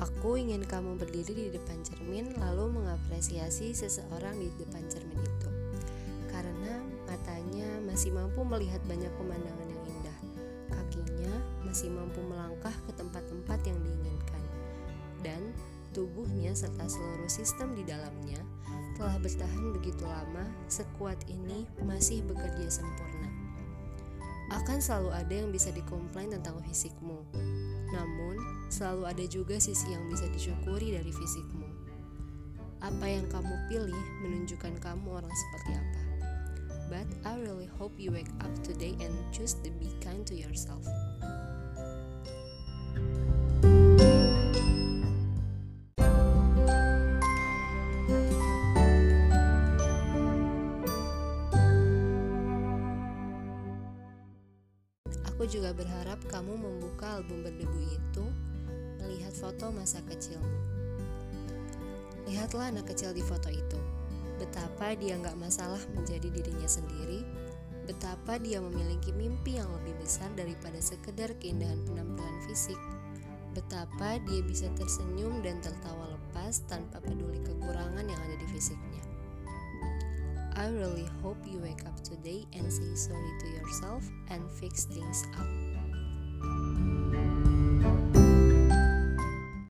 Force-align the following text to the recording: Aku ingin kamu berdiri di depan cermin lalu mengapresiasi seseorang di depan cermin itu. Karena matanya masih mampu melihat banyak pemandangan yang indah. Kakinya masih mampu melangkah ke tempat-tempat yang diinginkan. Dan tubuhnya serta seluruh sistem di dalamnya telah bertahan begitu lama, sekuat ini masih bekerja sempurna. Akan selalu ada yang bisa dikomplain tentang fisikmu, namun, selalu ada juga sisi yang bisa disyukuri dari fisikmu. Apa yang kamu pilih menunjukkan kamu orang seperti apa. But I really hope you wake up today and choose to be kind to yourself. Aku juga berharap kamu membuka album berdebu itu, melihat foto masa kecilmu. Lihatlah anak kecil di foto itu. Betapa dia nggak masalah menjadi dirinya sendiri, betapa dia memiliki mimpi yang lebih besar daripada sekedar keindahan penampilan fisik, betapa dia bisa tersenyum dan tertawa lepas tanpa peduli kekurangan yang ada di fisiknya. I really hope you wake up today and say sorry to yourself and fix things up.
Aku 0.00 0.40
ingin 0.40 0.64
kamu 0.64 0.96
berdiri 0.96 1.36
di 1.36 1.46
depan 1.52 1.76
cermin 1.84 2.32
lalu 2.40 2.72
mengapresiasi 2.72 3.76
seseorang 3.76 4.32
di 4.40 4.48
depan 4.56 4.80
cermin 4.88 5.20
itu. 5.20 5.50
Karena 6.32 6.80
matanya 7.04 7.68
masih 7.84 8.08
mampu 8.16 8.40
melihat 8.40 8.80
banyak 8.88 9.12
pemandangan 9.20 9.68
yang 9.68 9.84
indah. 9.84 10.18
Kakinya 10.72 11.34
masih 11.68 11.92
mampu 11.92 12.24
melangkah 12.24 12.72
ke 12.88 12.96
tempat-tempat 12.96 13.60
yang 13.68 13.76
diinginkan. 13.84 14.42
Dan 15.20 15.52
tubuhnya 15.92 16.56
serta 16.56 16.88
seluruh 16.88 17.28
sistem 17.28 17.76
di 17.76 17.84
dalamnya 17.84 18.40
telah 18.96 19.20
bertahan 19.20 19.68
begitu 19.76 20.04
lama, 20.08 20.48
sekuat 20.72 21.16
ini 21.28 21.68
masih 21.84 22.24
bekerja 22.24 22.72
sempurna. 22.72 23.28
Akan 24.48 24.80
selalu 24.80 25.12
ada 25.12 25.34
yang 25.44 25.52
bisa 25.52 25.68
dikomplain 25.70 26.32
tentang 26.32 26.58
fisikmu, 26.64 27.20
namun, 27.90 28.38
selalu 28.70 29.02
ada 29.06 29.24
juga 29.26 29.56
sisi 29.58 29.90
yang 29.90 30.06
bisa 30.06 30.26
disyukuri 30.30 30.94
dari 30.94 31.10
fisikmu. 31.10 31.68
Apa 32.80 33.06
yang 33.06 33.26
kamu 33.28 33.54
pilih 33.68 34.02
menunjukkan 34.24 34.78
kamu 34.80 35.08
orang 35.10 35.32
seperti 35.32 35.70
apa. 35.76 36.00
But 36.90 37.06
I 37.22 37.38
really 37.38 37.70
hope 37.70 37.94
you 38.02 38.10
wake 38.10 38.32
up 38.42 38.50
today 38.66 38.98
and 38.98 39.14
choose 39.30 39.54
to 39.62 39.70
be 39.78 39.94
kind 40.02 40.26
to 40.26 40.34
yourself. 40.34 40.82
Aku 55.40 55.48
juga 55.48 55.72
berharap 55.72 56.20
kamu 56.28 56.52
membuka 56.52 57.16
album 57.16 57.40
berdebu 57.40 57.80
itu, 57.88 58.24
melihat 59.00 59.32
foto 59.32 59.72
masa 59.72 60.04
kecilmu. 60.04 60.44
Lihatlah 62.28 62.68
anak 62.68 62.92
kecil 62.92 63.16
di 63.16 63.24
foto 63.24 63.48
itu. 63.48 63.80
Betapa 64.36 64.92
dia 65.00 65.16
nggak 65.16 65.40
masalah 65.40 65.80
menjadi 65.96 66.28
dirinya 66.28 66.68
sendiri, 66.68 67.24
betapa 67.88 68.36
dia 68.36 68.60
memiliki 68.60 69.16
mimpi 69.16 69.56
yang 69.56 69.72
lebih 69.80 69.96
besar 70.04 70.28
daripada 70.36 70.76
sekedar 70.76 71.32
keindahan 71.40 71.88
penampilan 71.88 72.36
fisik, 72.44 72.76
betapa 73.56 74.20
dia 74.28 74.44
bisa 74.44 74.68
tersenyum 74.76 75.40
dan 75.40 75.56
tertawa 75.64 76.20
lepas 76.20 76.68
tanpa 76.68 77.00
peduli 77.00 77.40
kekurangan 77.40 78.04
yang 78.04 78.20
ada 78.28 78.36
di 78.36 78.44
fisiknya. 78.52 78.89
I 80.60 80.68
really 80.68 81.08
hope 81.22 81.38
you 81.50 81.58
wake 81.58 81.86
up 81.86 82.04
today 82.04 82.44
and 82.52 82.70
say 82.70 82.94
sorry 82.94 83.32
to 83.40 83.46
yourself 83.48 84.04
and 84.28 84.42
fix 84.50 84.84
things 84.84 85.24
up. 85.38 86.99